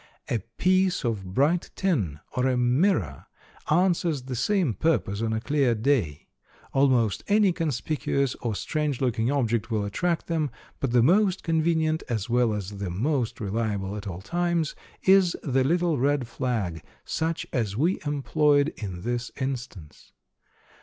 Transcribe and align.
A 0.31 0.39
piece 0.57 1.05
of 1.05 1.23
bright 1.35 1.69
tin 1.75 2.21
or 2.35 2.47
a 2.47 2.57
mirror 2.57 3.27
answers 3.69 4.23
the 4.23 4.35
same 4.35 4.73
purpose 4.73 5.21
on 5.21 5.31
a 5.31 5.39
clear 5.39 5.75
day. 5.75 6.25
Almost 6.73 7.23
any 7.27 7.51
conspicuous 7.53 8.33
or 8.41 8.55
strange 8.55 8.99
looking 8.99 9.29
object 9.29 9.69
will 9.69 9.85
attract 9.85 10.25
them, 10.25 10.49
but 10.79 10.89
the 10.89 11.03
most 11.03 11.43
convenient, 11.43 12.01
as 12.09 12.31
well 12.31 12.51
as 12.51 12.79
the 12.79 12.89
most 12.89 13.39
reliable 13.39 13.95
at 13.95 14.07
all 14.07 14.21
times, 14.21 14.73
is 15.03 15.37
the 15.43 15.63
little 15.63 15.99
red 15.99 16.27
flag, 16.27 16.81
such 17.05 17.45
as 17.53 17.77
we 17.77 17.99
employed 18.03 18.73
in 18.77 19.03
this 19.03 19.29
instance. 19.39 20.13